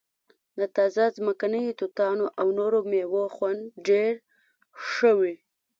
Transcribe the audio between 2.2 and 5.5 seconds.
او نورو میوو خوند ډیر ښه وي